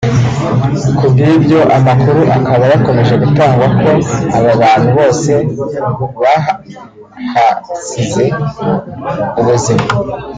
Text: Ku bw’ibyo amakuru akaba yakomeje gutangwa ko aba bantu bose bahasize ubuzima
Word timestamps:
Ku 0.97 1.05
bw’ibyo 1.11 1.59
amakuru 1.77 2.21
akaba 2.37 2.63
yakomeje 2.71 3.13
gutangwa 3.23 3.65
ko 3.79 3.89
aba 4.37 4.51
bantu 4.61 4.89
bose 4.97 5.31
bahasize 6.21 8.25
ubuzima 9.39 9.87